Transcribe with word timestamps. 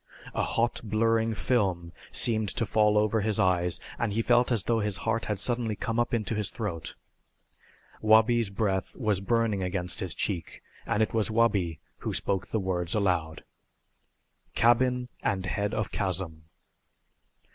A 0.33 0.41
hot 0.41 0.81
blurring 0.83 1.35
film 1.35 1.91
seemed 2.11 2.49
to 2.49 2.65
fall 2.65 2.97
over 2.97 3.21
his 3.21 3.39
eyes 3.39 3.79
and 3.99 4.11
he 4.11 4.23
felt 4.23 4.51
as 4.51 4.63
though 4.63 4.79
his 4.79 4.97
heart 5.05 5.25
had 5.25 5.39
suddenly 5.39 5.75
come 5.75 5.99
up 5.99 6.11
into 6.11 6.33
his 6.33 6.49
throat. 6.49 6.95
Wabi's 8.01 8.49
breath 8.49 8.95
was 8.97 9.21
burning 9.21 9.61
against 9.61 9.99
his 9.99 10.15
cheek, 10.15 10.63
and 10.87 11.03
it 11.03 11.13
was 11.13 11.29
Wabi 11.29 11.79
who 11.97 12.15
spoke 12.15 12.47
the 12.47 12.59
words 12.59 12.95
aloud. 12.95 13.43
"Cabin 14.55 15.07
and 15.21 15.45
head 15.45 15.71
of 15.71 15.91
chasm." 15.91 16.45